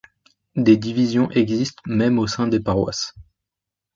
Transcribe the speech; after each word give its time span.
Des 0.55 0.77
divisions 0.77 1.29
existent 1.29 1.83
même 1.85 2.17
au 2.17 2.25
sein 2.25 2.47
des 2.47 2.59
paroisses. 2.59 3.13